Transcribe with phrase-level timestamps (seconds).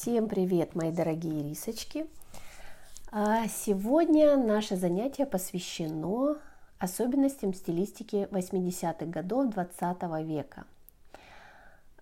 [0.00, 2.06] Всем привет, мои дорогие рисочки!
[3.12, 6.38] А сегодня наше занятие посвящено
[6.78, 10.64] особенностям стилистики 80-х годов 20 века.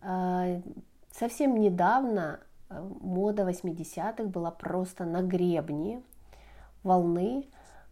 [0.01, 0.61] А,
[1.11, 2.39] совсем недавно
[2.71, 6.01] э, мода 80-х была просто на гребне
[6.85, 7.49] волны,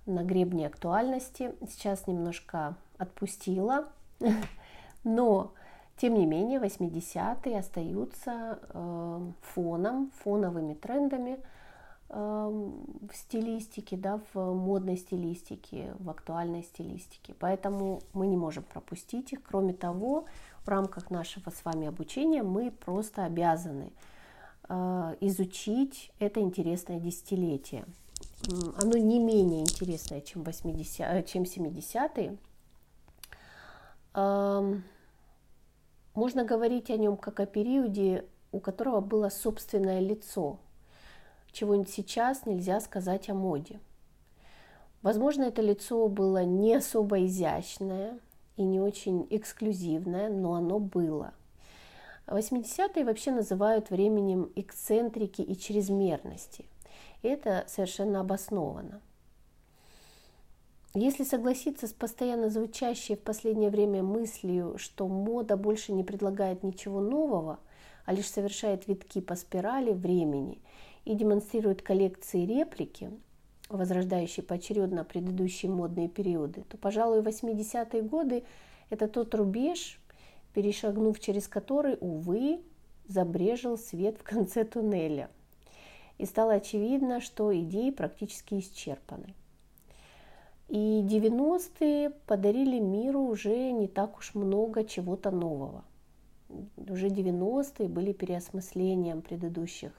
[0.06, 1.52] на гребне актуальности.
[1.68, 3.88] Сейчас немножко отпустила,
[5.02, 5.52] но
[5.96, 11.38] тем не менее, 80-е остаются э, фоном, фоновыми трендами
[12.10, 17.34] э, в стилистике, да, в модной стилистике, в актуальной стилистике.
[17.38, 19.42] Поэтому мы не можем пропустить их.
[19.42, 20.26] Кроме того,
[20.64, 23.90] в рамках нашего с вами обучения мы просто обязаны
[24.68, 27.86] э, изучить это интересное десятилетие.
[28.82, 32.36] Оно не менее интересное, чем, 80, э, чем 70-е.
[36.16, 40.58] Можно говорить о нем как о периоде, у которого было собственное лицо,
[41.52, 43.80] чего сейчас нельзя сказать о моде.
[45.02, 48.18] Возможно, это лицо было не особо изящное
[48.56, 51.34] и не очень эксклюзивное, но оно было.
[52.26, 56.64] 80-е вообще называют временем эксцентрики и чрезмерности.
[57.20, 59.02] И это совершенно обоснованно.
[60.98, 67.02] Если согласиться с постоянно звучащей в последнее время мыслью, что мода больше не предлагает ничего
[67.02, 67.60] нового,
[68.06, 70.58] а лишь совершает витки по спирали времени
[71.04, 73.10] и демонстрирует коллекции реплики,
[73.68, 78.44] возрождающие поочередно предыдущие модные периоды, то, пожалуй, 80-е годы–
[78.88, 80.00] это тот рубеж,
[80.54, 82.62] перешагнув через который, увы,
[83.06, 85.28] забрежил свет в конце туннеля.
[86.16, 89.34] И стало очевидно, что идеи практически исчерпаны–
[90.68, 95.84] и 90-е подарили миру уже не так уж много чего-то нового.
[96.76, 99.92] Уже 90-е были переосмыслением предыдущих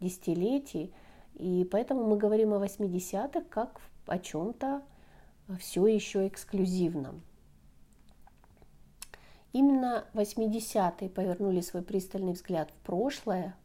[0.00, 0.92] десятилетий,
[1.34, 4.82] и поэтому мы говорим о 80-х как о чем-то
[5.58, 7.22] все еще эксклюзивном.
[9.52, 13.56] Именно 80-е повернули свой пристальный взгляд в прошлое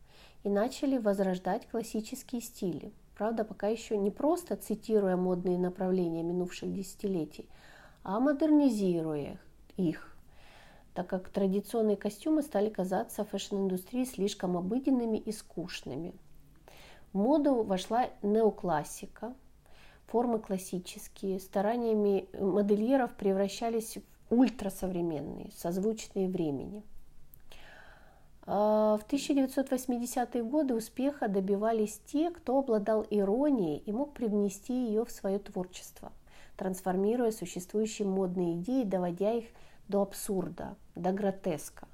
[0.44, 7.50] и начали возрождать классические стили– правда, пока еще не просто цитируя модные направления минувших десятилетий,
[8.02, 9.38] а модернизируя
[9.75, 10.16] их,
[10.94, 16.13] так как традиционные костюмы стали казаться фэшн-индустрии слишком обыденными и скучными.
[17.12, 19.34] В моду вошла неоклассика,
[20.08, 26.84] формы классические, стараниями модельеров превращались в ультрасовременные, созвучные времени–
[28.50, 35.38] в 1980-е годы успеха добивались те, кто обладал иронией и мог привнести ее в свое
[35.38, 36.12] творчество,
[36.58, 39.46] трансформируя существующие модные идеи, доводя их
[39.88, 41.88] до абсурда, до гротеска.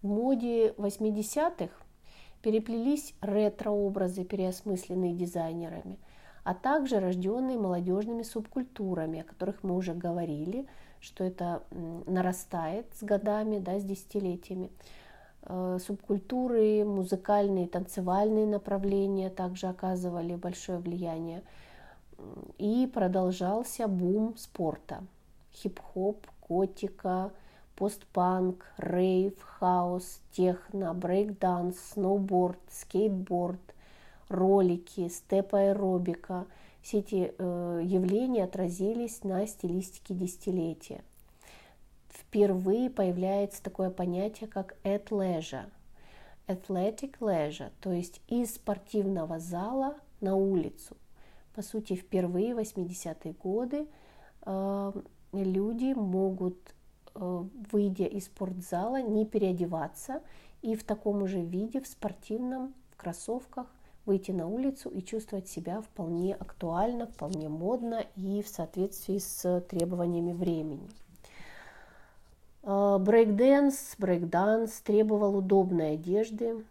[0.00, 1.70] В моде 80-х
[2.40, 5.98] переплелись ретро-образы, переосмысленные дизайнерами,
[6.44, 10.66] а также рожденные молодежными субкультурами, о которых мы уже говорили,
[10.98, 11.62] что это
[12.06, 14.70] нарастает с годами, да, с десятилетиями.
[15.44, 21.42] Э, субкультуры, музыкальные, танцевальные направления также оказывали большое влияние.
[22.58, 25.02] И продолжался бум спорта.
[25.52, 27.32] Хип-хоп, готика,
[27.74, 33.74] постпанк, рейв, хаус, техно, брейкданс, сноуборд, скейтборд,
[34.28, 36.46] ролики, степ-аэробика.
[36.82, 41.02] Все эти э, явления отразились на стилистике десятилетия
[42.32, 45.68] впервые появляется такое понятие, как athleisure.
[46.46, 50.96] Athletic leisure, то есть из спортивного зала на улицу.
[51.54, 53.86] По сути, впервые в 80-е годы
[54.46, 54.92] э,
[55.32, 56.56] люди могут,
[57.14, 60.22] э, выйдя из спортзала, не переодеваться
[60.62, 63.66] и в таком же виде, в спортивном, в кроссовках,
[64.06, 70.32] выйти на улицу и чувствовать себя вполне актуально, вполне модно и в соответствии с требованиями
[70.32, 70.88] времени.
[72.64, 76.64] Брейкденс, брейкданс требовал удобной одежды,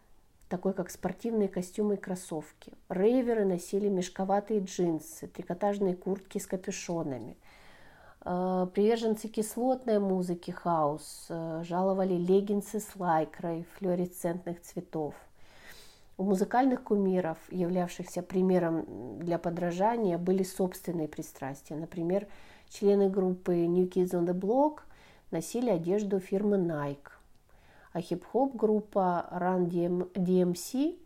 [0.48, 2.72] такой как спортивные костюмы и кроссовки.
[2.88, 7.36] Рейверы носили мешковатые джинсы, трикотажные куртки с капюшонами.
[8.22, 15.14] А, приверженцы кислотной музыки хаус а, жаловали леггинсы с лайкрой флуоресцентных цветов.
[16.18, 21.76] У музыкальных кумиров, являвшихся примером для подражания, были собственные пристрастия.
[21.76, 22.28] Например,
[22.70, 24.84] члены группы New Kids on the Block–
[25.32, 27.10] носили одежду фирмы Nike,
[27.94, 30.98] а хип-хоп группа Run DMC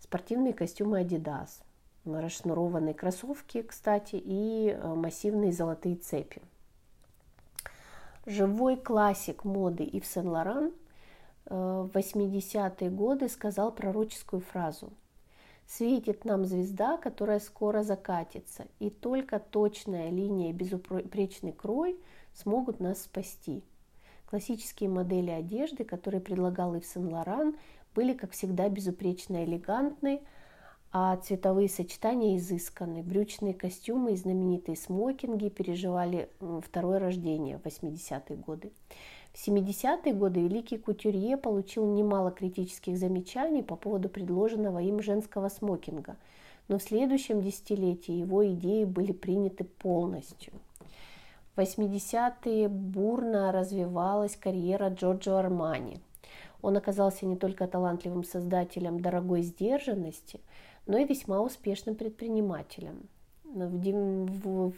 [0.00, 1.62] спортивные костюмы Adidas,
[2.04, 6.42] расшнурованные кроссовки, кстати, и э, массивные золотые цепи.
[8.26, 10.72] Живой классик моды Ив Сен Лоран
[11.46, 14.92] в 80-е годы сказал пророческую фразу.
[15.66, 21.98] «Светит нам звезда, которая скоро закатится, и только точная линия и безупречный крой
[22.34, 23.62] смогут нас спасти».
[24.26, 27.56] Классические модели одежды, которые предлагал Ив Сен-Лоран,
[27.94, 30.20] были, как всегда, безупречно элегантны,
[30.92, 33.02] а цветовые сочетания изысканы.
[33.02, 36.28] Брючные костюмы и знаменитые смокинги переживали
[36.64, 38.70] второе рождение в 80-е годы.
[39.32, 46.16] В 70-е годы великий кутюрье получил немало критических замечаний по поводу предложенного им женского смокинга,
[46.66, 50.52] но в следующем десятилетии его идеи были приняты полностью.
[51.60, 55.98] В 80-е бурно развивалась карьера Джорджо Армани.
[56.62, 60.40] Он оказался не только талантливым создателем дорогой сдержанности,
[60.86, 63.10] но и весьма успешным предпринимателем.
[63.44, 63.76] В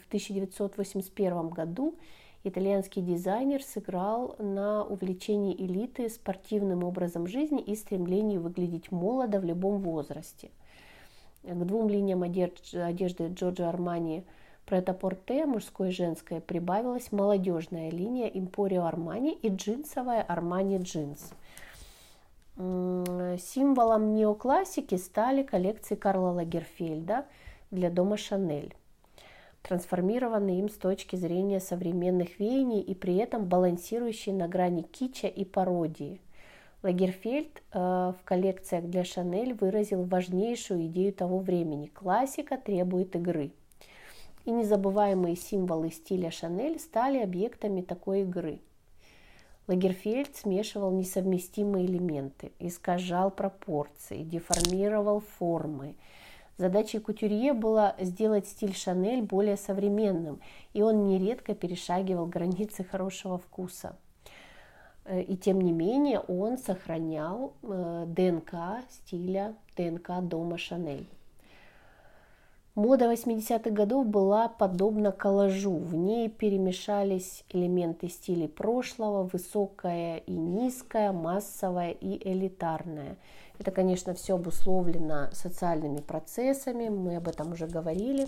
[0.07, 1.95] 1981 году
[2.43, 9.79] итальянский дизайнер сыграл на увлечении элиты спортивным образом жизни и стремлении выглядеть молодо в любом
[9.79, 10.51] возрасте.
[11.43, 14.25] К двум линиям одежды Джорджо Армани
[14.65, 21.33] Претапорте мужской и женское прибавилась молодежная линия Emporio Армани и джинсовая Армани джинс.
[22.55, 27.25] Символом неоклассики стали коллекции Карла Лагерфельда
[27.71, 28.75] для дома Шанель
[29.63, 35.45] трансформированные им с точки зрения современных веяний и при этом балансирующие на грани кича и
[35.45, 36.21] пародии.
[36.83, 43.51] Лагерфельд э, в коллекциях для Шанель выразил важнейшую идею того времени– классика требует игры.
[44.45, 48.59] И незабываемые символы стиля Шанель стали объектами такой игры.
[49.67, 55.95] Лагерфельд смешивал несовместимые элементы, искажал пропорции, деформировал формы–
[56.57, 60.39] Задачей кутюрье было сделать стиль Шанель более современным,
[60.73, 63.97] и он нередко перешагивал границы хорошего вкуса.
[65.05, 71.07] Э, и тем не менее он сохранял э, ДНК стиля ДНК дома Шанель.
[72.75, 75.77] Мода 80-х годов была подобна коллажу.
[75.77, 83.17] В ней перемешались элементы стилей прошлого, высокое и низкое, массовое и элитарное–
[83.59, 88.27] это, конечно, все обусловлено социальными процессами, мы об этом уже говорили,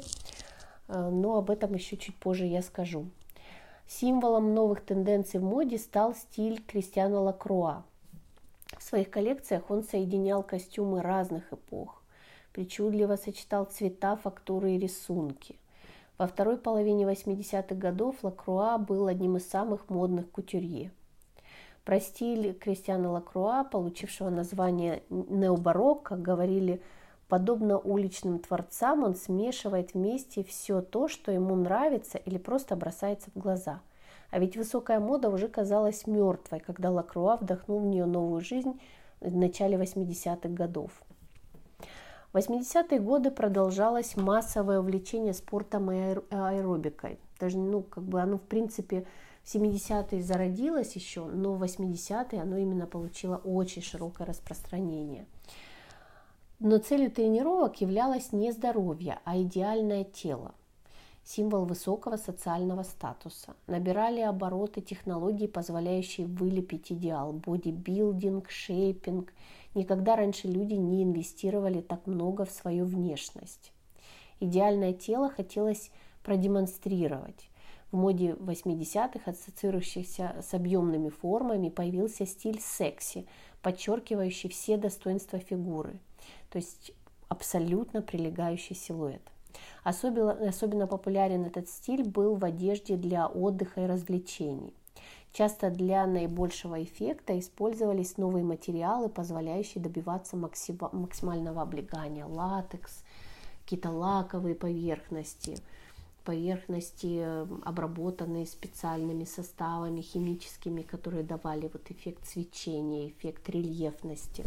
[0.88, 3.07] э, но об этом еще чуть позже я скажу.
[3.88, 7.83] Символом новых тенденций в моде стал стиль Кристиана Лакруа.
[8.77, 12.01] В своих коллекциях он соединял костюмы разных эпох,
[12.56, 15.60] причудливо сочетал цвета, фактуры и рисунки.
[16.18, 20.92] Во второй половине 80-х годов Лакруа был одним из самых модных кутюрье–
[21.86, 26.81] про стиль Кристиана Лакруа, получившего название необарокко, говорили,
[27.28, 33.40] подобно уличным творцам, он смешивает вместе все то, что ему нравится или просто бросается в
[33.40, 33.81] глаза.
[34.31, 38.81] А ведь высокая мода уже казалась мертвой, когда Лакруа вдохнул в нее новую жизнь
[39.22, 40.92] в начале 80-х годов.
[42.36, 47.18] В 80-е годы продолжалось массовое увлечение спортом и аэробикой.
[47.40, 49.08] Даже, ну, как бы оно, в принципе,
[49.46, 55.28] в 70-е зародилось еще, но в 80-е оно именно получило очень широкое распространение.
[56.60, 60.56] Но целью тренировок являлось не здоровье, а идеальное тело,
[61.24, 63.56] символ высокого социального статуса.
[63.66, 69.32] Набирали обороты технологии, позволяющие вылепить идеал, бодибилдинг, шейпинг.
[69.75, 73.74] Никогда раньше люди не инвестировали так много в свою внешность.
[74.39, 75.91] Идеальное тело хотелось
[76.24, 77.50] продемонстрировать.
[77.91, 83.27] В моде 80-х, ассоциирующихся с объемными формами, появился стиль секси,
[83.62, 86.00] подчеркивающий все достоинства фигуры,
[86.50, 86.94] то есть
[87.27, 89.22] абсолютно прилегающий силуэт.
[89.84, 94.74] Особенно, особенно популярен этот стиль был в одежде для отдыха и развлечений.
[95.36, 103.04] Часто для наибольшего эффекта использовались новые материалы, позволяющие добиваться максимального облегания, латекс,
[103.63, 105.58] какие-то лаковые поверхности–
[106.25, 114.44] поверхности, э, обработанные специальными составами химическими, которые давали вот эффект свечения, эффект рельефности.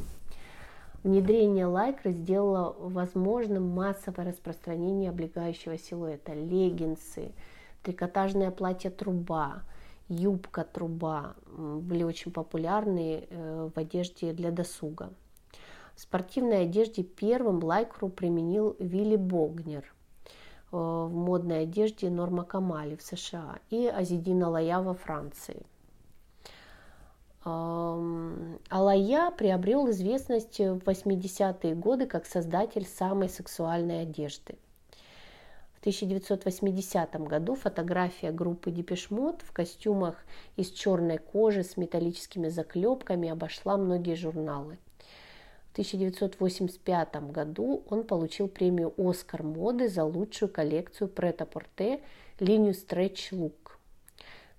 [1.04, 6.34] Внедрение лайкры сделало возможным массовое распространение облегающего силуэта.
[6.34, 7.30] Леггинсы,
[7.84, 9.62] трикотажное платье-труба,
[10.08, 15.10] юбка-труба были очень популярны э, в одежде для досуга.
[15.94, 19.84] В спортивной одежде первым лайкру применил Вилли Богнер–
[20.70, 25.62] Э, в модной одежде Норма Камали в США и Азидина Лая во Франции.
[27.44, 34.58] Алая приобрел известность в 80-е годы как создатель самой сексуальной одежды.
[35.78, 40.16] В 1980 году фотография группы Депешмот в костюмах
[40.56, 44.78] из черной кожи с металлическими заклепками обошла многие журналы.
[45.68, 52.00] В 1985 году он получил премию «Оскар моды» за лучшую коллекцию прет-а-порте
[52.40, 53.78] линию Stretch Look.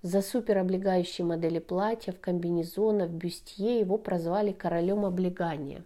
[0.01, 5.83] За супероблегающие модели платьев, комбинезонов, бюстье его прозвали королем облегания.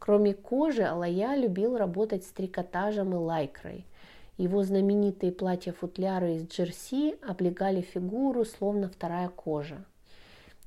[0.00, 3.86] Кроме кожи, Алая любил работать с трикотажем и лайкрой.
[4.40, 9.84] Его знаменитые платья-футляры из джерси облегали фигуру, словно вторая кожа.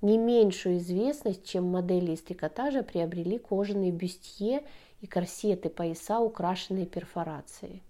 [0.03, 4.61] Не меньшую известность, чем модели из трикотажа, приобрели кожаные бюстье
[5.01, 7.81] и корсеты, пояса, украшенные перфорацией.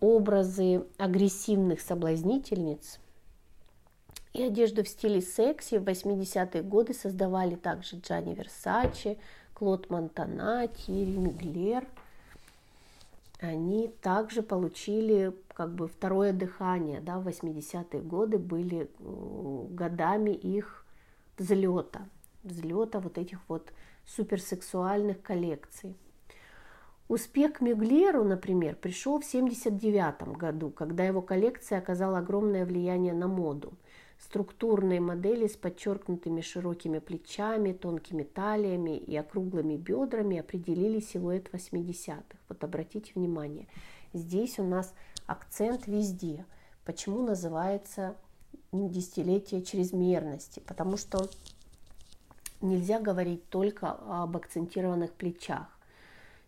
[0.00, 2.98] Образы агрессивных соблазнительниц
[4.32, 9.18] и одежду в стиле секси в 80-е годы создавали также Джанни Версачи,
[9.54, 11.86] Клод Монтана, Тири Миглер.
[13.42, 17.00] Они также получили как бы второе дыхание.
[17.00, 20.86] Да, в 80-е годы были годами их
[21.36, 22.08] взлета,
[22.44, 23.72] взлета вот этих вот
[24.06, 25.96] суперсексуальных коллекций.
[27.08, 33.74] Успех Мюглеру, например, пришел в 1979 году, когда его коллекция оказала огромное влияние на моду–
[34.22, 42.38] Структурные модели с подчеркнутыми широкими плечами, тонкими талиями и округлыми бедрами определили силуэт 80-х.
[42.48, 43.66] Вот обратите внимание,
[44.12, 44.94] здесь у нас
[45.26, 46.46] акцент везде.
[46.84, 48.16] Почему называется
[48.70, 50.60] десятилетие чрезмерности?
[50.60, 51.28] Потому что
[52.60, 55.66] нельзя говорить только об акцентированных плечах.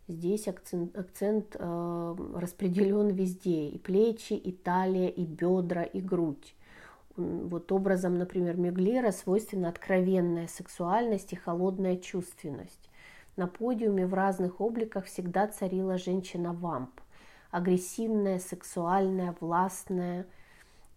[0.07, 3.69] Здесь акцент, акцент э, распределен везде.
[3.69, 6.54] И плечи, и талия, и бедра, и грудь
[7.17, 12.91] вот образом, например, Мюглера свойственна откровенная сексуальность и холодная чувственность.
[13.37, 17.01] На подиуме в разных обликах всегда царила женщина-вамп.
[17.51, 20.27] Агрессивная, сексуальная, властная.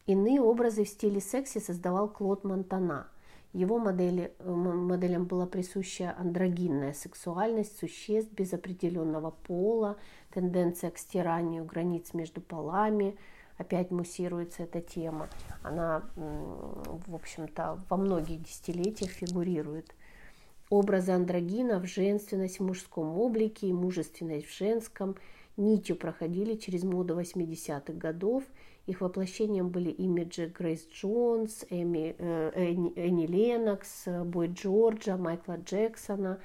[0.05, 3.07] Иные образы в стиле секси создавал Клод Монтана.
[3.53, 9.97] Его модели, э, моделям была присуща андрогинная сексуальность существ без определенного пола,
[10.31, 13.17] тенденция к стиранию границ между полами–
[13.57, 15.29] опять муссируется эта тема.
[15.63, 19.93] Она, в общем-то, во многих десятилетиях фигурирует.
[20.69, 25.15] Образы андрогинов, женственность в мужском облике и мужественность в женском
[25.55, 28.43] нитью проходили через моду 80-х годов.
[28.85, 36.39] Их воплощением были имиджи Грейс Джонс, Эми, э, Энни, Энни Ленокс, Бой Джорджа, Майкла Джексона.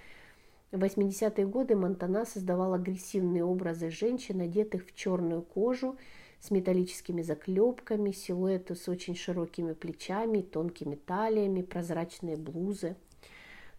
[0.72, 5.96] В 80-е годы Монтана создавал агрессивные образы женщин, одетых в черную кожу,
[6.42, 12.96] с металлическими заклепками, силуэты с очень широкими плечами, тонкими талиями, прозрачные блузы.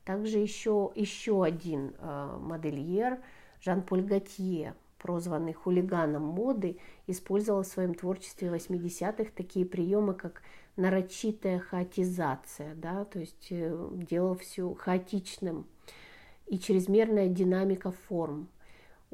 [0.06, 3.20] Также еще, еще один э, модельер
[3.62, 10.42] Жан-Поль Готье, прозванный хулиганом моды, использовал в своем творчестве 80-х такие приемы, как
[10.78, 15.68] нарочитая хаотизация, да, то есть э, делал все хаотичным
[16.48, 18.48] и чрезмерная динамика форм–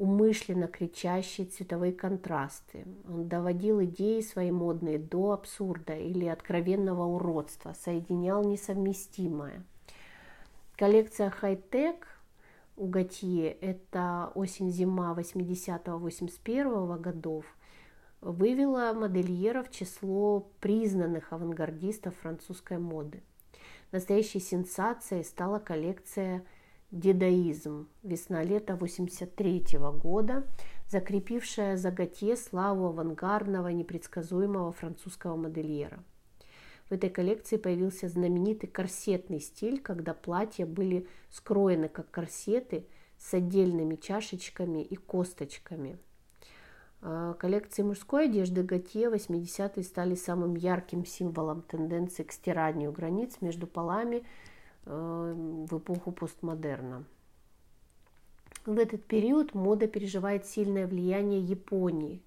[0.00, 2.86] умышленно кричащие цветовые контрасты.
[3.06, 9.62] Он доводил идеи свои модные до абсурда или откровенного уродства, соединял несовместимое.
[10.76, 12.06] Коллекция хай-тек
[12.78, 17.44] у Готье– это осень-зима 80-81 годов–
[18.22, 23.22] вывела модельеров в число признанных авангардистов французской моды.
[23.92, 26.42] Настоящей сенсацией стала коллекция–
[26.90, 27.88] «Дедаизм.
[28.02, 30.44] Весна-лето 83 года»,
[30.88, 36.02] закрепившая за Готье славу авангардного, непредсказуемого французского модельера.
[36.88, 42.84] В этой коллекции появился знаменитый корсетный стиль, когда платья были скроены как корсеты
[43.16, 45.96] с отдельными чашечками и косточками.
[47.02, 53.68] А, коллекции мужской одежды Готье 80-е стали самым ярким символом тенденции к стиранию границ между
[53.68, 54.24] полами–
[54.84, 57.04] в эпоху постмодерна.
[58.66, 62.20] В этот период мода переживает сильное влияние Японии.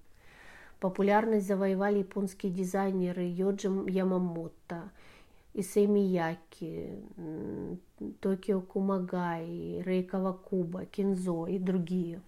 [0.80, 4.90] Популярность завоевали японские дизайнеры Йоджи Ямамото,
[5.54, 6.98] Исэй Мияки,
[8.20, 12.20] Токио Кумагай, Рейка Вакуба, Кинзо и другие.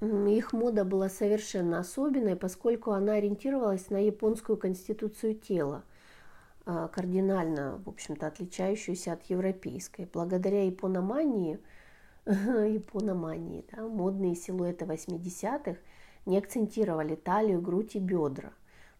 [0.00, 5.82] Их мода была совершенно особенной, поскольку она ориентировалась на японскую конституцию тела–
[6.66, 10.08] кардинально, в общем-то, отличающуюся от европейской.
[10.12, 11.58] Благодаря япономании,
[12.26, 15.76] япономании да, модные силуэты 80-х
[16.26, 18.52] не акцентировали талию, грудь и бедра.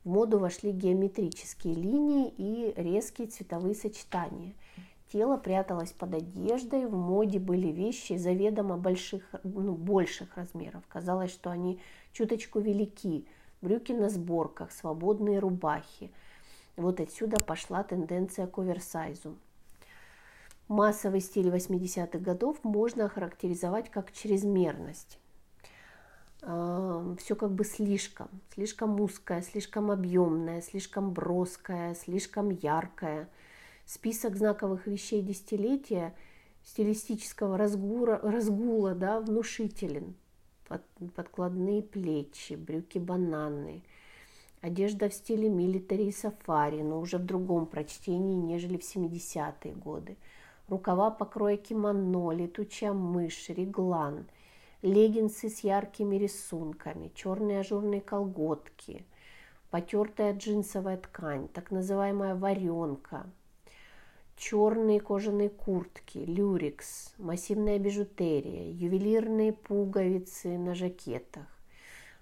[0.05, 4.55] В моду вошли геометрические линии и резкие цветовые сочетания.
[5.13, 10.83] Тело пряталось под одеждой, в моде были вещи заведомо больших, ну, больших размеров.
[10.89, 11.81] Казалось, что они
[12.13, 13.27] чуточку велики.
[13.63, 16.13] Брюки на сборках, свободные рубахи.
[16.77, 19.37] Вот отсюда пошла тенденция к оверсайзу.
[20.69, 25.19] Массовый стиль 80-х годов можно охарактеризовать как чрезмерность.
[26.41, 33.29] Все как бы слишком, слишком узкое, слишком объемное, слишком броское, слишком яркое.
[33.85, 36.15] Список знаковых вещей десятилетия
[36.63, 40.15] стилистического разгула, разгула да, внушителен.
[40.69, 40.83] Под,
[41.15, 43.85] подкладные плечи, брюки бананы,
[44.61, 50.17] одежда в стиле милитари и сафари, но уже в другом прочтении, нежели в 70-е годы–
[50.69, 54.27] рукава покроя кимоно, летучая мышь, реглан,
[54.83, 59.05] леггинсы с яркими рисунками, черные ажурные колготки,
[59.71, 63.27] потертая джинсовая ткань, так называемая варенка,
[64.37, 71.47] черные кожаные куртки, люрикс, массивная бижутерия, ювелирные пуговицы на жакетах,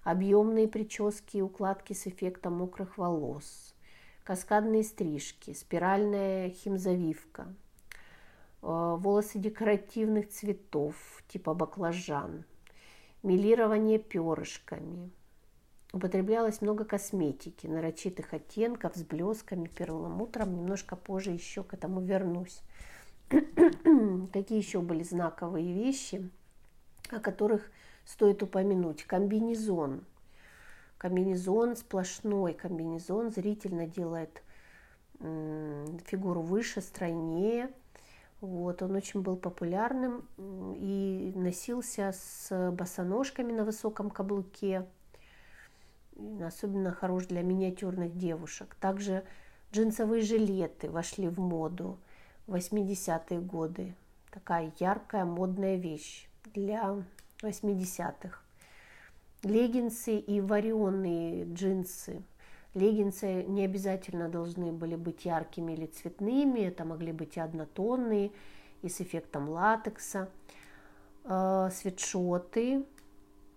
[0.05, 3.75] объемные прически и укладки с эффектом мокрых волос,
[4.23, 7.53] каскадные стрижки, спиральная химзавивка–
[8.65, 10.95] Э, волосы декоративных цветов,
[11.27, 12.45] типа баклажан,
[13.21, 15.11] милирование перышками.
[15.93, 20.55] Употреблялось много косметики, нарочитых оттенков с блесками, перламутром.
[20.55, 22.61] Немножко позже еще к этому вернусь.
[23.29, 26.27] Какие еще были знаковые вещи,
[27.11, 27.69] о которых
[28.05, 29.03] стоит упомянуть?
[29.03, 30.03] Комбинезон.
[30.97, 34.41] Комбинезон сплошной, комбинезон зрительно делает
[35.19, 37.69] фигуру выше, стройнее–
[38.45, 44.85] вот, он очень был популярным и носился с босоножками на высоком каблуке.
[46.43, 48.75] Особенно хорош для миниатюрных девушек.
[48.79, 49.23] Также
[49.73, 51.97] джинсовые жилеты вошли в моду
[52.45, 53.95] в 80-е годы.
[54.31, 57.03] Такая яркая модная вещь для
[57.45, 58.39] 80-х.
[59.43, 62.23] Леггинсы и вареные джинсы–
[62.75, 68.31] Леггинсы не обязательно должны были быть яркими или цветными, это могли быть и однотонные,
[68.81, 70.29] и с эффектом латекса.
[71.23, 72.85] Э, свитшоты,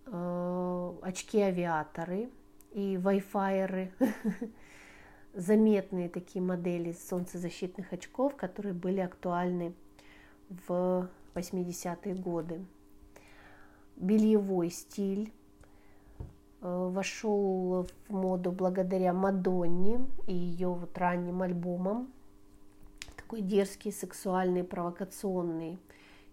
[0.07, 2.31] э, очки-авиаторы
[2.73, 3.93] и вайфайеры,
[5.35, 9.75] заметные такие модели солнцезащитных очков, которые были актуальны
[10.49, 12.65] в 80-е годы.
[13.99, 15.33] Бельевой стиль,
[16.61, 22.13] Э, вошел в моду благодаря Мадонне и ее вот ранним альбомам.
[23.17, 25.79] Такой дерзкий, сексуальный, провокационный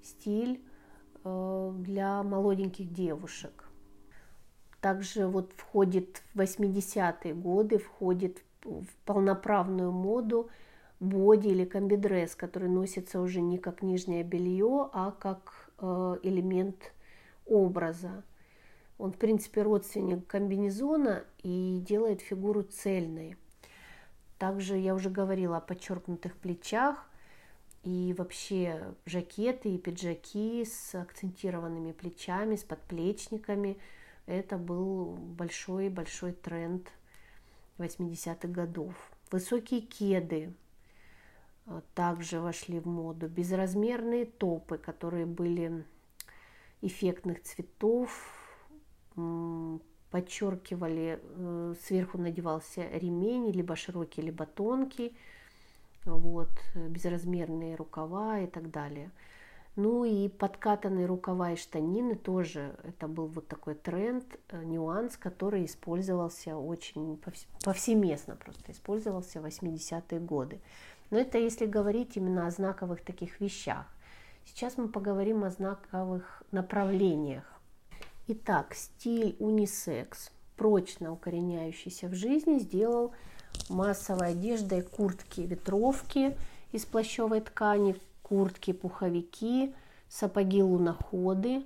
[0.02, 0.64] стиль
[1.24, 3.66] э, для молоденьких девушек.
[4.82, 10.50] Также вот входит в 80-е годы, входит в полноправную моду
[11.00, 16.95] боди или комбидресс, который носится уже не как нижнее белье, а как э, элемент
[17.46, 18.24] образа.
[18.98, 23.36] Он, в принципе, родственник комбинезона и делает фигуру цельной.
[24.38, 27.10] Также я уже говорила о подчеркнутых плечах
[27.84, 33.78] и вообще жакеты и пиджаки с акцентированными плечами, с подплечниками.
[34.26, 36.92] Это был большой-большой тренд
[37.78, 38.96] 80-х годов.
[39.32, 40.54] Высокие кеды
[41.66, 43.28] э, также вошли в моду.
[43.28, 45.86] Безразмерные топы, которые были
[46.82, 48.10] эффектных цветов,
[50.12, 55.16] подчеркивали, э, сверху надевался ремень, либо широкий, либо тонкий,
[56.06, 59.12] вот, безразмерные рукава и так далее.
[59.76, 65.66] Ну и подкатанные рукава и штанины тоже, это был вот такой тренд, э, нюанс, который
[65.66, 67.20] использовался очень
[67.66, 70.62] повсеместно, просто использовался в 80-е годы.
[71.12, 73.86] Но это если говорить именно о знаковых таких вещах.
[74.46, 77.56] Сейчас мы поговорим о знаковых направлениях
[78.28, 83.12] Итак, стиль унисекс, прочно укореняющийся в жизни, сделал
[83.70, 86.36] массовой одеждой куртки, ветровки
[86.72, 89.76] из плащевой ткани, куртки, пуховики,
[90.10, 91.64] сапоги луноходы.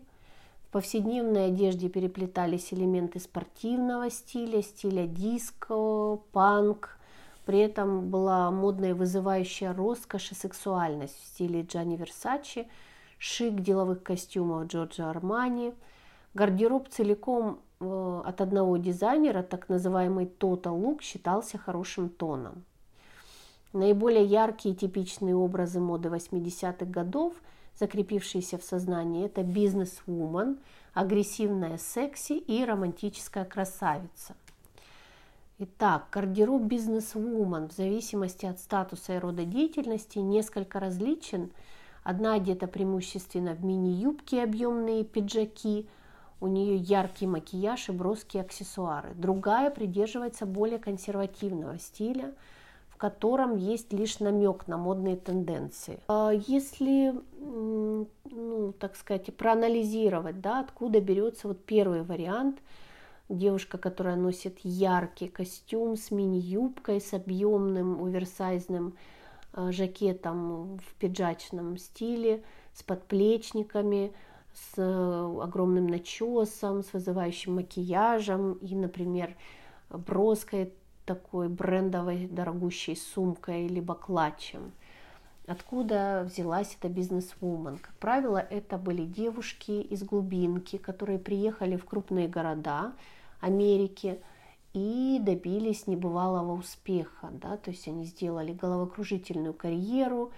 [0.67, 6.98] В повседневной одежде переплетались элементы спортивного стиля, стиля диско, панк.
[7.49, 12.67] При этом была модная вызывающая роскошь и сексуальность в стиле Джанни Версачи,
[13.17, 15.73] шик деловых костюмов Джорджа Армани–
[16.35, 22.65] Гардероб целиком э, от одного дизайнера, так называемый total look, считался хорошим тоном.
[23.73, 27.33] Наиболее яркие и типичные образы моды 80-х годов,
[27.79, 30.59] закрепившиеся в сознании, это бизнес-вумен,
[30.93, 34.35] агрессивная секси и романтическая красавица.
[35.61, 41.51] Итак, гардероб бизнес-вумен в зависимости от статуса и рода деятельности несколько различен.
[42.05, 45.85] Одна одета преимущественно в мини-юбки объемные пиджаки,
[46.39, 49.13] у нее яркий макияж и броские аксессуары.
[49.15, 52.33] Другая придерживается более консервативного стиля,
[52.87, 55.99] в котором есть лишь намек на модные тенденции.
[56.07, 62.59] А если, ну, так сказать, проанализировать, да, откуда берется вот первый вариант–
[63.29, 68.95] девушка, которая носит яркий костюм с мини-юбкой, с объемным оверсайзным
[69.53, 74.13] э, жакетом в пиджачном стиле, с подплечниками,
[74.53, 79.35] с э, огромным начесом, с вызывающим макияжем и, например,
[79.89, 80.73] броской
[81.05, 84.71] такой брендовой дорогущей сумкой либо клатчем.
[85.47, 87.79] Откуда взялась эта бизнес-вумен?
[87.79, 92.93] Как правило, это были девушки из глубинки, которые приехали в крупные города,
[93.39, 94.19] Америки
[94.73, 97.29] и добились небывалого успеха.
[97.31, 97.57] Да?
[97.57, 100.31] То есть они сделали головокружительную карьеру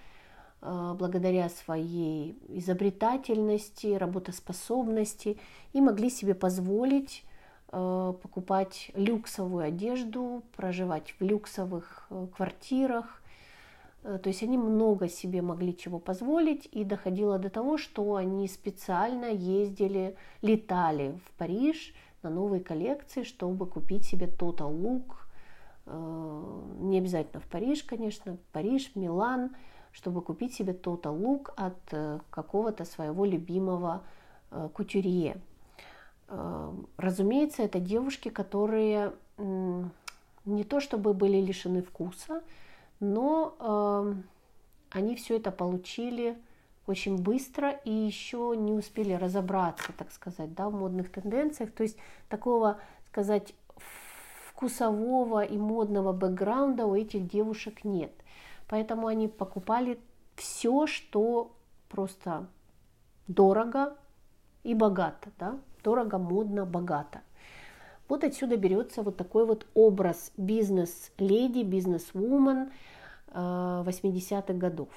[0.60, 5.38] э, благодаря своей изобретательности, работоспособности
[5.72, 7.24] и могли себе позволить
[7.72, 13.18] э, покупать люксовую одежду, проживать в люксовых э, квартирах.
[14.02, 19.26] То есть они много себе могли чего позволить, и доходило до того, что они специально
[19.26, 25.14] ездили, летали в Париж, на новые коллекции, чтобы купить себе Total Look.
[25.86, 29.54] Э, не обязательно в Париж, конечно, Париж, Милан,
[29.90, 34.02] чтобы купить себе Total Look от э, какого-то своего любимого
[34.50, 35.36] э, кутюрье.
[36.96, 42.42] Разумеется, это девушки, которые не то чтобы были лишены вкуса,
[43.00, 44.16] но
[44.88, 46.38] они все это получили
[46.86, 51.72] очень быстро и еще не успели разобраться, так сказать, да, в модных тенденциях.
[51.72, 51.96] То есть
[52.28, 53.54] такого, сказать,
[54.48, 58.12] вкусового и модного бэкграунда у этих девушек нет.
[58.68, 59.98] Поэтому они покупали
[60.36, 61.54] все, что
[61.88, 62.46] просто
[63.28, 63.96] дорого
[64.62, 65.58] и богато, да?
[65.82, 67.20] дорого, модно, богато.
[68.08, 72.70] Вот отсюда берется вот такой вот образ бизнес-леди, бизнес-вумен
[73.28, 74.88] 80-х годов.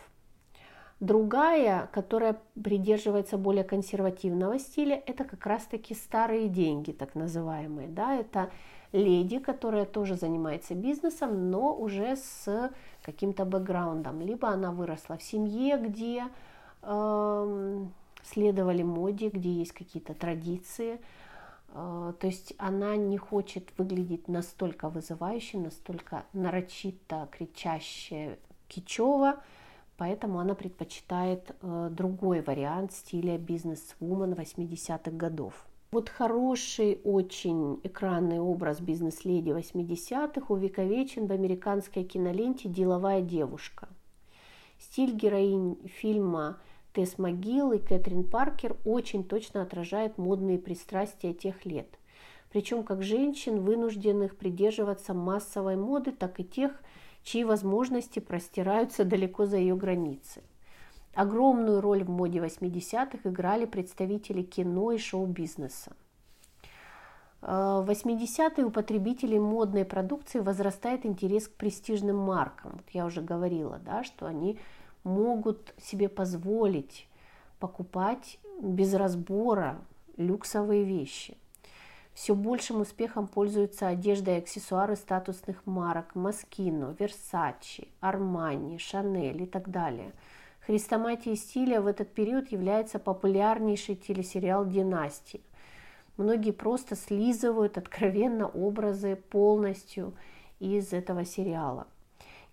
[1.02, 7.90] Другая, которая придерживается более консервативного стиля, это как раз-таки старые деньги, так называемые.
[7.90, 8.16] Да?
[8.16, 8.50] Это
[8.94, 12.72] леди, которая тоже занимается бизнесом, но уже с
[13.04, 14.22] каким-то бэкграундом.
[14.22, 16.24] Либо она выросла в семье, где
[16.82, 17.86] э,
[18.24, 21.02] следовали моде, где есть какие-то традиции.
[21.74, 29.44] Э, то есть она не хочет выглядеть настолько вызывающе, настолько нарочито, кричаще, кичево,
[29.98, 35.66] Поэтому она предпочитает э, другой вариант стиля бизнес-вумен 80-х годов.
[35.92, 43.88] Вот хороший очень экранный образ бизнес-леди 80-х увековечен в американской киноленте «Деловая девушка».
[44.78, 46.58] Стиль героинь фильма
[46.92, 51.88] Тесс Могил и Кэтрин Паркер очень точно отражает модные пристрастия тех лет.
[52.52, 56.72] Причем как женщин, вынужденных придерживаться массовой моды, так и тех,
[57.26, 60.42] чьи возможности простираются далеко за ее границы.
[61.16, 65.94] Огромную роль в моде 80-х играли представители кино и шоу-бизнеса.
[67.42, 72.74] Э, в 80-е у потребителей модной продукции возрастает интерес к престижным маркам.
[72.74, 74.60] Вот я уже говорила, да, что они
[75.04, 77.08] могут себе позволить
[77.60, 79.82] покупать без разбора
[80.18, 81.38] люксовые вещи.
[82.16, 89.70] Все большим успехом пользуются одежда и аксессуары статусных марок Москино, Версачи, Армани, Шанель и так
[89.70, 90.14] далее.
[90.62, 95.42] Хрестоматией стиля в этот период является популярнейший телесериал «Династия».
[96.16, 100.14] Многие просто слизывают откровенно образы полностью
[100.60, 101.86] из этого сериала.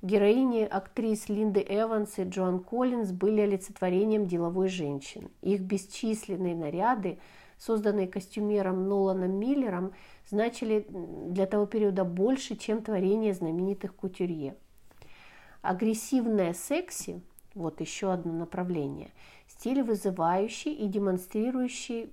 [0.03, 5.31] Героини актрис Линды Эванс и Джоан Коллинз были олицетворением деловой женщины.
[5.41, 7.21] Их бесчисленные наряды–
[7.65, 9.93] созданные костюмером Ноланом Миллером,
[10.29, 14.57] значили для того периода больше, чем творение знаменитых кутюрье.
[15.61, 17.23] Агрессивное секси,
[17.55, 19.11] вот еще одно направление,
[19.47, 22.11] стиль вызывающий и демонстрирующий,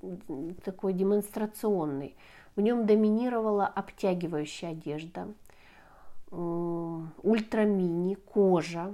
[0.63, 2.15] такой демонстрационный.
[2.55, 5.27] В нем доминировала обтягивающая одежда,
[6.29, 8.93] ультрамини, кожа,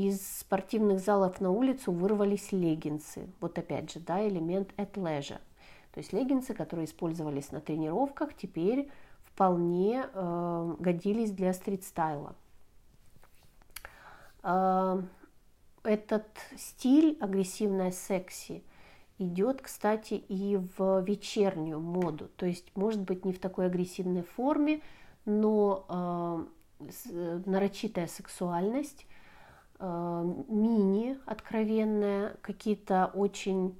[0.00, 3.28] из спортивных залов на улицу вырвались леггинсы.
[3.38, 5.40] Вот опять же, да, элемент at leisure.
[5.92, 8.90] То есть леггинсы, которые использовались на тренировках, теперь
[9.24, 12.34] вполне э, годились для стрит-стайла.
[14.42, 15.02] Э,
[15.82, 18.64] этот стиль агрессивная секси
[19.18, 22.30] идет, кстати, и в вечернюю моду.
[22.36, 24.80] То есть, может быть, не в такой агрессивной форме,
[25.26, 26.48] но
[27.44, 29.06] нарочитая сексуальность,
[29.80, 33.74] мини откровенная, какие-то очень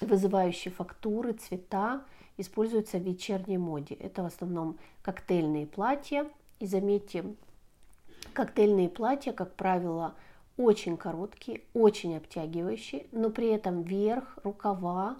[0.00, 2.02] вызывающие фактуры, цвета
[2.36, 3.94] используются в вечерней моде.
[3.94, 6.26] Это в основном коктейльные платья.
[6.58, 7.24] И заметьте,
[8.32, 10.14] коктейльные платья, как правило,
[10.56, 15.16] очень короткие, очень обтягивающие, но при этом верх, рукава,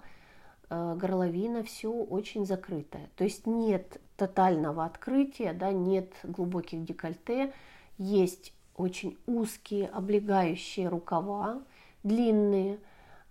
[0.69, 3.09] э, горловина, все очень закрытое.
[3.15, 7.53] То есть нет тотального открытия, да, нет глубоких декольте,
[7.97, 11.61] есть очень узкие облегающие рукава,
[12.03, 12.79] длинные,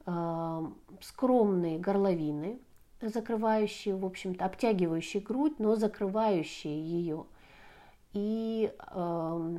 [0.07, 0.67] э,
[1.01, 2.59] скромные горловины,
[3.01, 7.27] закрывающие, в общем-то, обтягивающие грудь, но закрывающие ее.
[8.13, 9.59] И э,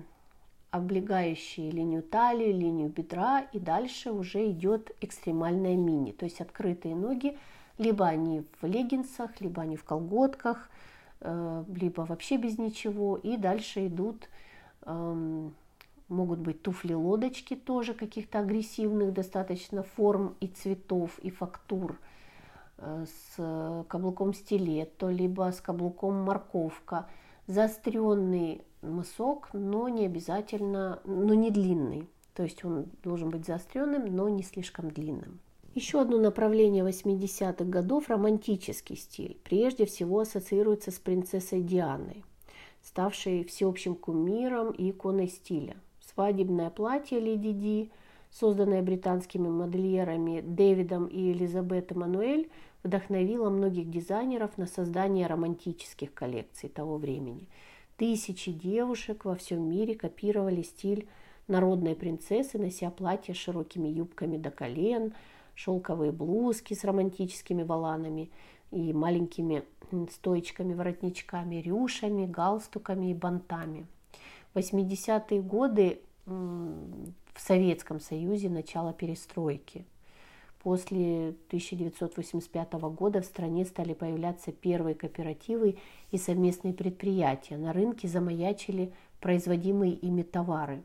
[0.74, 7.38] облегающие линию талии, линию бедра, и дальше уже идет экстремальная мини, то есть открытые ноги,
[7.78, 10.70] либо они в леггинсах, либо они в колготках,
[11.22, 14.30] э, либо вообще без ничего, и дальше идут,
[14.86, 15.54] эм,
[16.08, 22.00] могут быть туфли-лодочки тоже каких-то агрессивных достаточно форм и цветов, и фактур,
[22.78, 27.08] э, с каблуком стилетто, либо с каблуком морковка,
[27.48, 32.10] заостренный мысок, но не обязательно, но не длинный.
[32.34, 35.40] То есть он должен быть заостренным, но не слишком длинным.
[35.76, 39.40] Еще одно направление 80-х годов– романтический стиль.
[39.44, 42.24] Прежде всего ассоциируется с принцессой Дианой,
[42.84, 45.76] ставшей всеобщим кумиром и иконой стиля.
[46.14, 47.92] Свадебное платье Леди Ди,
[48.32, 52.50] созданное британскими модельерами Дэвидом и Элизабет Эммануэль,
[52.84, 57.48] вдохновило многих дизайнеров на создание романтических коллекций того времени–
[57.98, 61.08] Тысячи девушек во всем мире копировали стиль
[61.48, 65.14] народной принцессы, нося платья с широкими юбками до колен,
[65.54, 68.32] шелковые блузки с романтическими воланами
[68.72, 69.64] и маленькими
[70.12, 73.86] стоечками, воротничками, рюшами, галстуками и бантами.
[74.54, 79.84] В 80-е годы в Советском Союзе начало перестройки.
[80.62, 85.78] После 1985 года в стране стали появляться первые кооперативы
[86.12, 87.58] и совместные предприятия.
[87.58, 90.84] На рынке замаячили производимые ими товары.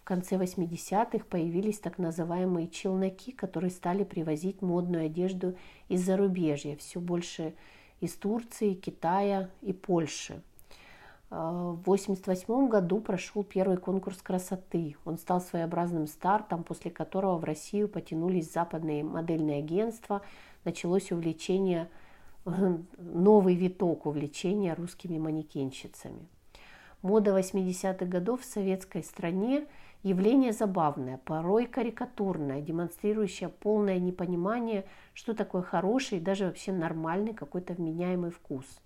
[0.00, 5.56] В конце 80-х появились так называемые челноки, которые стали привозить модную одежду
[5.88, 7.54] из зарубежья, все больше
[8.00, 10.42] из Турции, Китая и Польши–
[11.34, 14.94] в 1988 году прошел первый конкурс красоты.
[15.04, 20.22] Он стал своеобразным стартом, после которого в Россию потянулись западные модельные агентства.
[20.64, 21.88] Началось увлечение,
[22.44, 26.28] новый виток увлечения русскими манекенщицами.
[27.02, 29.66] Мода 80-х годов в советской стране–
[30.04, 37.72] явление забавное, порой карикатурное, демонстрирующее полное непонимание, что такое хороший и даже вообще нормальный какой-то
[37.72, 38.66] вменяемый вкус–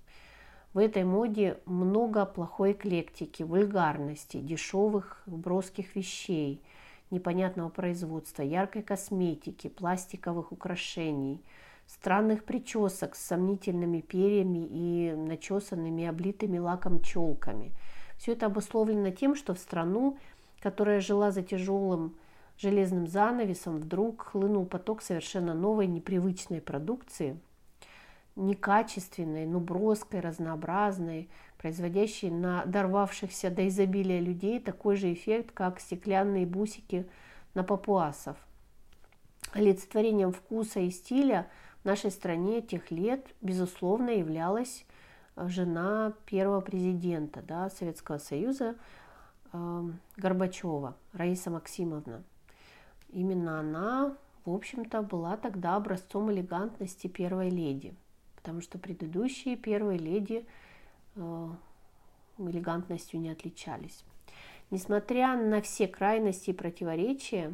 [0.74, 6.62] в этой моде много плохой эклектики, вульгарности, дешевых броских вещей,
[7.10, 11.40] непонятного производства, яркой косметики, пластиковых украшений,
[11.86, 17.72] странных причесок с сомнительными перьями и начесанными, облитыми лаком челками.
[18.18, 20.18] Все это обусловлено тем, что в страну,
[20.60, 22.14] которая жила за тяжелым
[22.58, 27.38] железным занавесом, вдруг хлынул поток совершенно новой, непривычной продукции–
[28.38, 36.46] некачественной, но броской, разнообразной, производящей на дорвавшихся до изобилия людей такой же эффект, как стеклянные
[36.46, 37.06] бусики
[37.54, 38.36] на папуасов.
[39.52, 41.48] Олицетворением вкуса и стиля
[41.82, 44.86] в нашей стране тех лет, безусловно, являлась
[45.36, 48.76] э, жена первого президента да, Советского Союза
[49.52, 49.82] э,
[50.16, 52.22] Горбачева, Раиса Максимовна.
[53.08, 57.94] Именно она, в общем-то, была тогда образцом элегантности первой леди–
[58.38, 60.46] потому что предыдущие первые леди
[61.16, 61.48] э,
[62.38, 64.04] элегантностью не отличались.
[64.70, 67.52] Несмотря на все крайности и противоречия,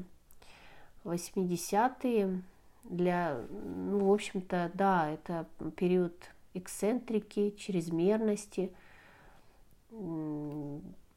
[1.05, 2.42] 80-е
[2.85, 6.12] для, ну, в общем-то, да, это период
[6.53, 8.70] эксцентрики, чрезмерности,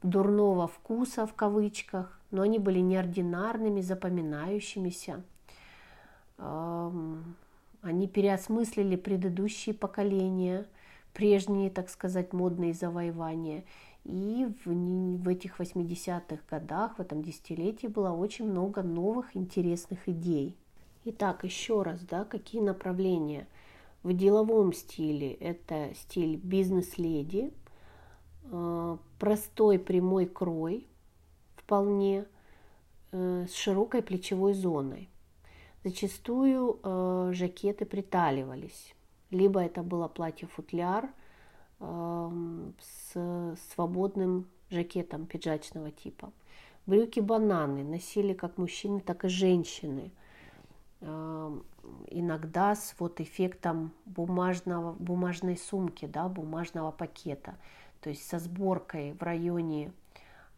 [0.02, 5.22] дурного вкуса в кавычках, но они были неординарными, запоминающимися.
[7.80, 10.66] Они переосмыслили предыдущие поколения,
[11.12, 13.64] прежние, так сказать, модные завоевания.
[14.04, 20.56] И в, в этих 80-х годах, в этом десятилетии было очень много новых интересных идей.
[21.04, 23.46] Итак, еще раз, да, какие направления?
[24.02, 27.52] В деловом стиле это стиль бизнес-леди,
[28.44, 30.86] э, простой прямой крой,
[31.56, 32.24] вполне,
[33.12, 35.08] э, с широкой плечевой зоной–
[35.84, 38.94] Зачастую э, жакеты приталивались.
[39.30, 41.10] Либо это было платье-футляр
[41.80, 43.12] с
[43.72, 46.32] свободным жакетом пиджачного типа.
[46.86, 50.10] Брюки-бананы носили как мужчины, так и женщины.
[51.00, 57.54] Иногда с вот эффектом бумажного, бумажной сумки, да, бумажного пакета.
[58.00, 59.92] То есть со сборкой в районе,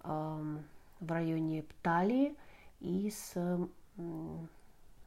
[0.03, 0.63] в
[1.01, 2.35] районе талии
[2.81, 3.35] и с,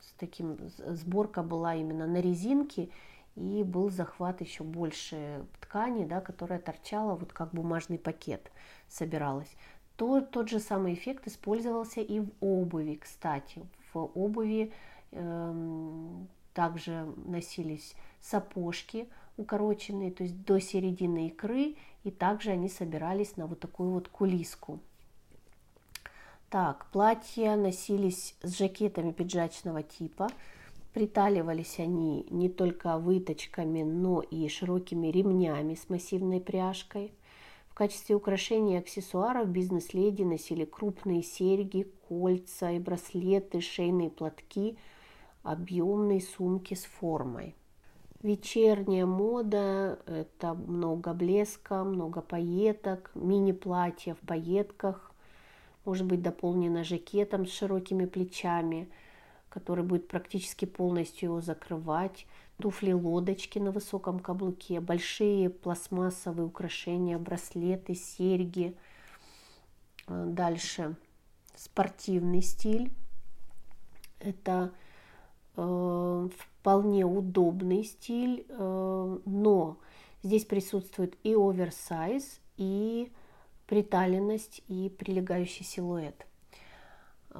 [0.07, 2.89] с таким, сборка была именно на резинке
[3.35, 8.51] и был захват еще больше ткани, да, которая торчала вот как бумажный пакет
[8.87, 9.55] собиралась.
[9.95, 13.65] То, тот же самый эффект использовался и в обуви, кстати.
[13.93, 14.71] В обуви
[15.11, 16.09] э,
[16.53, 23.59] также носились сапожки укороченные, то есть до середины икры, и также они собирались на вот
[23.59, 24.79] такую вот кулиску.
[26.53, 30.29] Так, платья носились с жакетами пиджачного типа,
[30.93, 37.11] Приталивались они не только выточками, но и широкими ремнями с массивной пряжкой.
[37.69, 44.77] В качестве украшений и аксессуаров бизнес-леди носили крупные серьги, кольца и браслеты, шейные платки,
[45.41, 47.55] объемные сумки с формой.
[48.21, 55.12] Вечерняя мода– это много блеска, много пайеток, мини-платья в пайетках,
[55.85, 58.89] может быть дополнено жакетом с широкими плечами–
[59.53, 62.25] который будет практически полностью его закрывать,
[62.57, 68.75] туфли-лодочки на высоком каблуке, большие пластмассовые украшения, браслеты, серьги.
[70.07, 70.95] Э, дальше
[71.55, 72.91] спортивный стиль.
[74.19, 74.71] Это
[75.55, 79.77] э, вполне удобный стиль, э, но
[80.23, 83.11] здесь присутствует и оверсайз, и
[83.67, 86.25] приталенность, и прилегающий силуэт–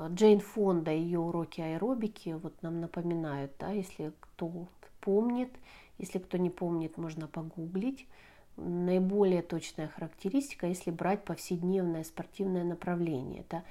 [0.10, 4.68] Джейн Фонда, ее уроки аэробики вот нам напоминают, да, если кто
[5.02, 5.52] помнит,
[5.98, 8.08] если кто не помнит, можно погуглить.
[8.56, 13.42] Наиболее точная характеристика, если брать повседневное спортивное направление.
[13.42, 13.64] Это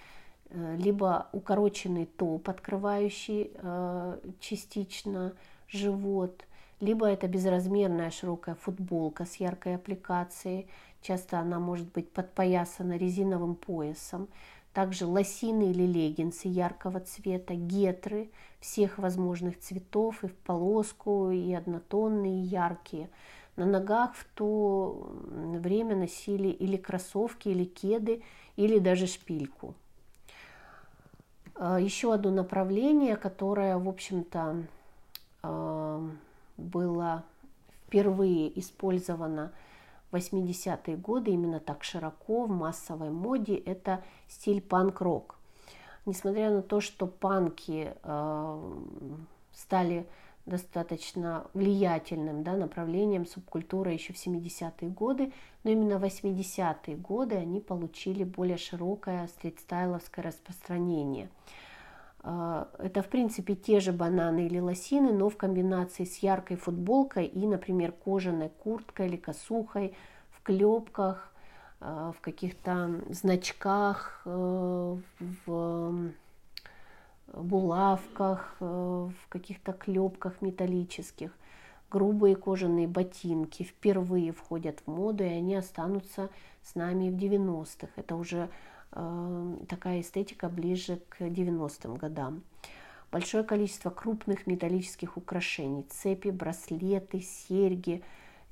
[0.51, 5.35] э, либо укороченный топ, открывающий э, частично
[5.69, 6.45] живот,
[6.81, 10.69] либо это безразмерная широкая футболка с яркой аппликацией.
[11.03, 14.29] Часто она может быть подпоясана резиновым поясом
[14.73, 22.43] также лосины или леггинсы яркого цвета, гетры всех возможных цветов и в полоску, и однотонные,
[22.43, 23.11] и яркие.
[23.57, 28.23] На ногах в то время носили или кроссовки, или кеды,
[28.57, 29.75] или даже шпильку.
[31.55, 34.65] А, еще одно направление, которое, в общем-то,
[35.43, 36.09] а,
[36.57, 37.25] было
[37.87, 39.53] впервые использовано
[40.15, 45.39] 80-е годы именно так широко в массовой моде это стиль панк-рок.
[46.05, 48.73] Несмотря на то, что панки э,
[49.53, 50.07] стали
[50.47, 57.61] достаточно влиятельным да, направлением субкультуры еще в 70-е годы, но именно в 80-е годы они
[57.61, 61.27] получили более широкое стрит-стайловское распространение.
[61.27, 61.72] Э,
[62.25, 67.47] это, в принципе, те же бананы или лосины, но в комбинации с яркой футболкой и,
[67.47, 69.95] например, кожаной курткой или косухой,
[70.31, 71.33] в клепках,
[71.81, 74.97] э, в каких-то значках, э,
[75.47, 76.13] в
[77.33, 81.33] булавках, в каких-то клепках металлических.
[81.91, 86.29] Грубые кожаные ботинки впервые входят в моду, и они останутся
[86.63, 87.89] с нами в 90-х.
[87.97, 88.49] Это уже Э,
[88.93, 92.43] такая эстетика ближе к 90-м годам.
[93.11, 98.03] Большое количество крупных металлических украшений, цепи, браслеты, серьги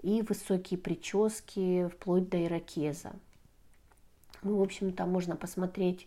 [0.03, 3.13] и высокие прически, вплоть до ирокеза.
[4.43, 6.07] Ну, в общем-то, можно посмотреть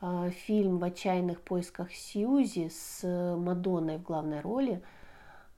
[0.00, 3.04] э, фильм «В отчаянных поисках Сьюзи» с
[3.36, 4.82] Мадонной в главной роли,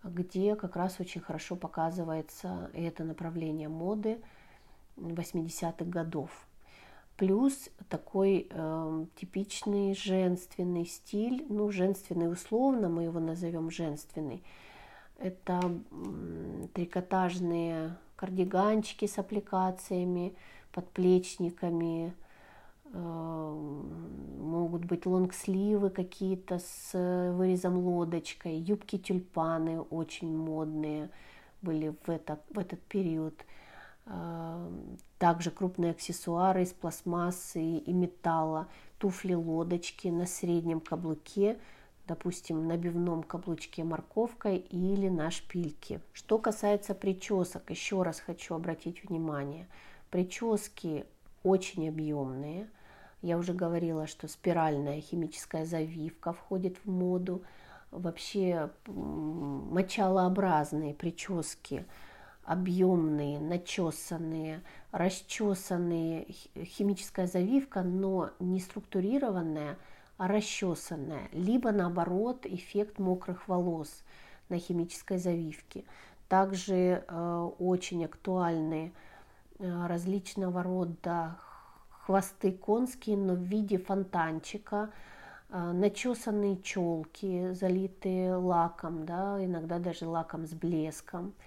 [0.05, 4.21] где как раз очень хорошо показывается это направление моды
[4.97, 6.31] 80-х годов
[7.21, 14.43] плюс такой э, типичный женственный стиль, ну, женственный условно, мы его назовем женственный.
[15.19, 20.35] Это э, трикотажные кардиганчики с аппликациями,
[20.73, 22.15] подплечниками,
[22.87, 23.55] э,
[24.39, 31.11] могут быть лонгсливы какие-то с вырезом лодочкой, юбки тюльпаны очень модные
[31.61, 33.35] были в, это, в этот период–
[35.19, 38.69] также крупные аксессуары из пластмассы и металла,
[38.99, 41.59] туфли-лодочки на среднем каблуке,
[42.07, 46.01] допустим, набивном каблучке морковкой или на шпильке.
[46.13, 49.69] Что касается причесок, еще раз хочу обратить внимание,
[50.11, 51.07] прически
[51.43, 52.69] очень объемные.
[53.23, 57.43] Я уже говорила, что спиральная химическая завивка входит в моду.
[57.91, 61.85] Вообще мочалообразные прически–
[62.51, 66.27] объемные, начесанные, расчесанные,
[66.57, 69.77] химическая завивка, но не структурированная,
[70.17, 74.03] а расчесанная, либо наоборот эффект мокрых волос
[74.49, 75.85] на химической завивке.
[76.29, 78.93] Также э, очень актуальны
[79.61, 81.37] э, различного рода
[81.91, 84.91] хвосты конские, но в виде фонтанчика,
[85.51, 91.33] э, начесанные челки, залитые лаком, да, иногда даже лаком с блеском–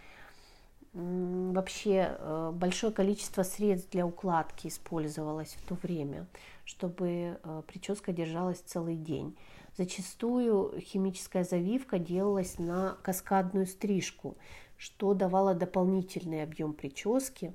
[0.94, 6.28] вообще э, большое количество средств для укладки использовалось в то время,
[6.66, 9.36] чтобы э, прическа держалась целый день.
[9.76, 14.38] Зачастую химическая завивка делалась на каскадную стрижку,
[14.78, 17.54] что давало дополнительный объем прически.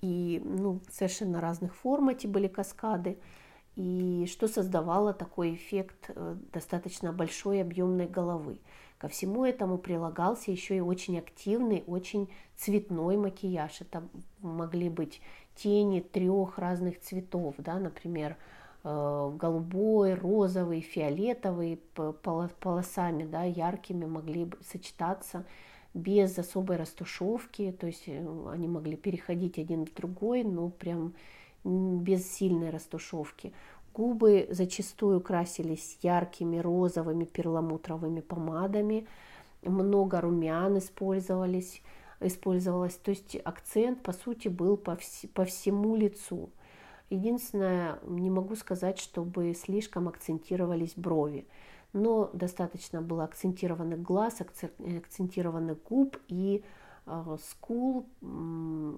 [0.00, 3.18] И ну, совершенно разных форм эти были каскады,
[3.74, 8.60] и что создавало такой эффект э, достаточно большой объемной головы.
[8.98, 13.82] Ко всему этому прилагался еще и очень активный, очень цветной макияж.
[13.82, 14.02] Это
[14.40, 15.20] могли быть
[15.54, 18.36] тени трех разных цветов, да, например,
[18.84, 21.80] э, голубой, розовый, фиолетовый
[22.60, 25.44] полосами, да, яркими могли сочетаться
[25.92, 31.14] без особой растушевки, то есть э, они могли переходить один в другой, но прям
[31.64, 33.52] без сильной растушевки.
[33.96, 39.06] Губы зачастую красились яркими розовыми перламутровыми помадами,
[39.62, 41.82] много румян использовались,
[42.20, 42.96] использовалось.
[42.96, 46.50] То есть акцент, по сути, был по, вс- по всему лицу.
[47.08, 51.46] Единственное, не могу сказать, чтобы слишком акцентировались брови,
[51.94, 56.62] но достаточно было акцентированных глаз, акцентированных губ и
[57.06, 58.04] э, скул,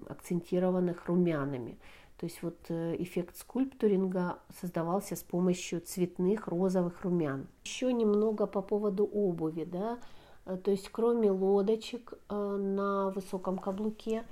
[0.09, 1.79] акцентированных румянами.
[2.19, 7.47] То есть вот э, эффект скульптуринга создавался с помощью цветных розовых румян.
[7.65, 9.99] Еще немного по поводу обуви, да,
[10.45, 14.25] э, то есть кроме лодочек э, на высоком каблуке,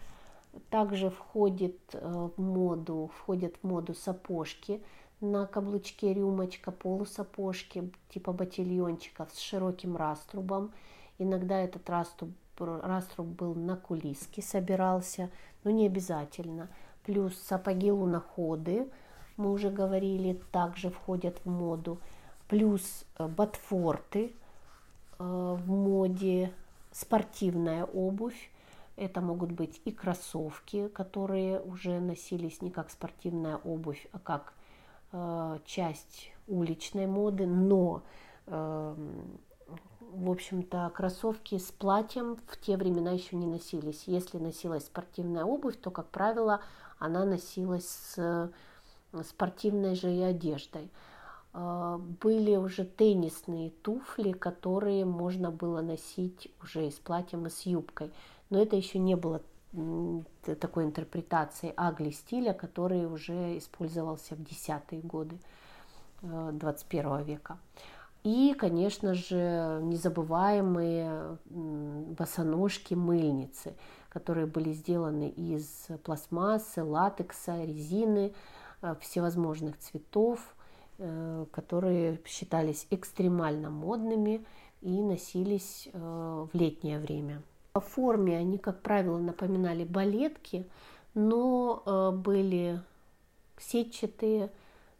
[0.70, 4.82] также входит в моду, входят в моду сапожки
[5.20, 10.72] на каблучке рюмочка, полусапожки типа ботильончиков с широким раструбом.
[11.18, 15.30] Иногда этот раструб, раструб был на кулиске, собирался,
[15.62, 16.68] но не обязательно–
[17.06, 18.90] плюс сапоги луноходы,
[19.36, 21.98] мы уже говорили, также входят в моду,
[22.48, 24.32] плюс э, ботфорты
[25.18, 26.52] э, в моде,
[26.90, 28.50] спортивная обувь,
[28.96, 34.52] это могут быть и кроссовки, которые уже носились не как спортивная обувь, а как
[35.12, 38.02] э, часть уличной моды, но
[38.46, 39.38] эм,
[40.16, 44.04] в общем-то, кроссовки с платьем в те времена еще не носились.
[44.06, 46.62] Если носилась спортивная обувь, то, как правило,
[46.98, 48.50] она носилась с
[49.24, 50.90] спортивной же и одеждой.
[51.52, 57.62] А, были уже теннисные туфли, которые можно было носить уже и с платьем, и с
[57.62, 58.12] юбкой.
[58.50, 59.42] Но это еще не было
[60.60, 65.38] такой интерпретации агли стиля, который уже использовался в десятые годы
[66.22, 67.58] 21 э, века.
[68.22, 73.74] И, конечно же, незабываемые босоножки-мыльницы–
[74.16, 78.32] которые были сделаны из пластмассы, латекса, резины,
[78.80, 80.40] э, всевозможных цветов,
[80.96, 84.42] э, которые считались экстремально модными
[84.80, 85.98] и носились э,
[86.50, 87.42] в летнее время.
[87.74, 90.66] По форме они, как правило, напоминали балетки,
[91.12, 92.80] но были
[93.58, 94.50] сетчатые,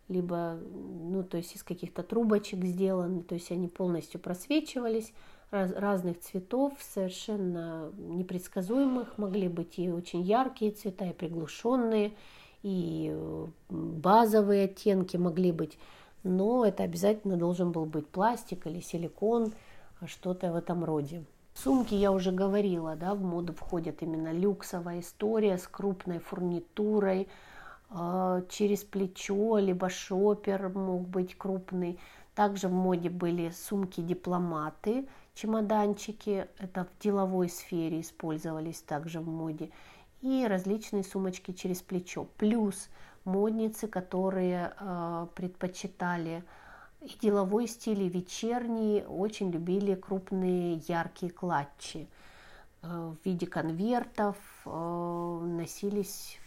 [0.09, 5.15] либо, ну, то есть из каких-то трубочек сделаны, то есть они полностью просвечивались,
[5.51, 9.19] раз, разных цветов, совершенно непредсказуемых.
[9.19, 12.13] Могли быть и очень яркие цвета, и приглушенные,
[12.63, 13.17] и
[13.69, 15.79] базовые оттенки могли быть.
[16.23, 19.53] Но это обязательно должен был быть пластик или силикон,
[20.07, 21.25] что-то в этом роде.
[21.55, 27.29] Сумки, я уже говорила, да, в моду входит именно люксовая история с крупной фурнитурой,
[27.91, 31.99] э, через плечо, либо шопер мог быть крупный.
[32.35, 35.07] Также в моде были сумки-дипломаты,
[35.37, 39.71] чемоданчики, это в деловой сфере использовались также в моде,
[40.23, 42.27] и различные сумочки через плечо.
[42.39, 42.89] Плюс
[43.25, 46.43] модницы, которые э, предпочитали
[47.03, 52.09] и деловой стиль, и вечерний, очень любили крупные яркие клатчи
[52.83, 56.39] э, в виде конвертов, э, носились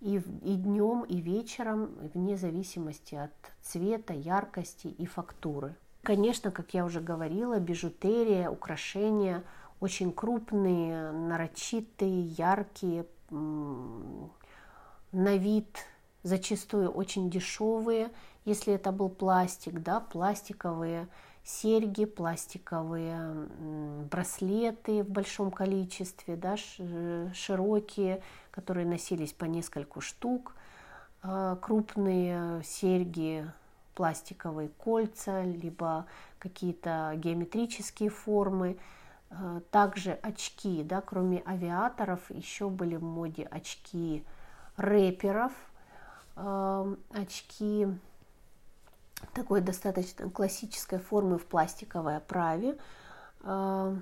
[0.00, 3.32] и, и днем, и вечером, вне зависимости от
[3.62, 5.74] цвета, яркости и фактуры.
[6.06, 9.42] Конечно, как я уже говорила, бижутерия, украшения
[9.80, 15.66] очень крупные, нарочитые, яркие, на вид
[16.22, 18.12] зачастую очень дешевые,
[18.44, 21.08] если это был пластик, да, пластиковые
[21.42, 23.48] серьги, пластиковые
[24.08, 26.54] браслеты в большом количестве, да,
[27.34, 30.54] широкие, которые носились по нескольку штук,
[31.24, 33.44] а, крупные серьги,
[33.96, 36.06] пластиковые кольца, либо
[36.38, 38.78] какие-то геометрические формы.
[39.30, 44.24] А, также очки, да, кроме авиаторов, еще были в моде очки
[44.76, 45.52] рэперов,
[46.36, 47.88] очки
[49.32, 52.76] такой достаточно классической формы в пластиковой оправе.
[53.42, 53.96] А,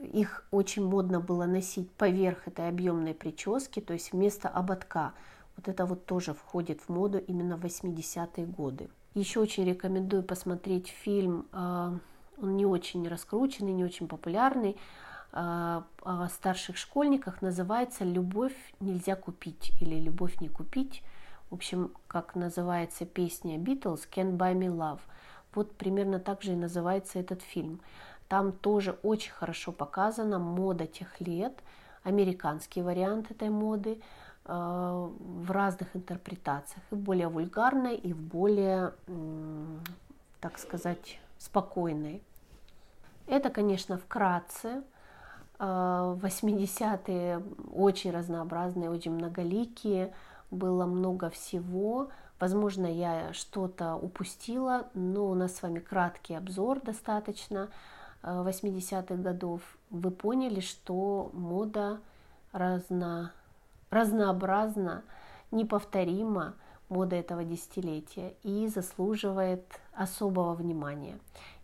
[0.00, 5.12] их очень модно было носить поверх этой объемной прически, то есть вместо ободка.
[5.60, 8.88] Вот это вот тоже входит в моду именно в 80-е годы.
[9.12, 11.98] Еще очень рекомендую посмотреть фильм, а,
[12.40, 14.78] он не очень раскрученный, не очень популярный,
[15.32, 21.02] а, о старших школьниках, называется «Любовь нельзя купить» или «Любовь не купить».
[21.50, 25.00] В общем, как называется песня Beatles «Can't Buy Me Love».
[25.54, 27.82] Вот примерно так же и называется этот фильм.
[28.28, 31.52] Там тоже очень хорошо показана мода тех лет,
[32.02, 34.00] американский вариант этой моды
[34.44, 38.94] в разных интерпретациях, и в более вульгарной, и в более,
[40.40, 42.22] так сказать, спокойной.
[43.26, 44.82] Это, конечно, вкратце.
[45.60, 50.14] 80-е э, очень разнообразные, очень многоликие,
[50.50, 52.08] было много всего.
[52.38, 57.68] Возможно, я что-то упустила, но у нас с вами краткий обзор достаточно
[58.22, 59.60] 80-х э, годов.
[59.90, 62.00] Вы поняли, что мода
[62.52, 63.32] разно,
[63.90, 65.04] разнообразна,
[65.50, 66.54] неповторима,
[66.88, 71.18] мода этого десятилетия и заслуживает особого внимания.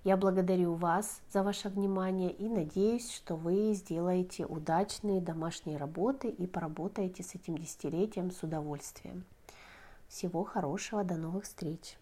[0.04, 6.46] Я благодарю вас за ваше внимание и надеюсь, что вы сделаете удачные домашние работы и
[6.46, 9.24] поработаете с этим десятилетием с удовольствием.
[10.08, 11.98] Всего хорошего, до новых встреч!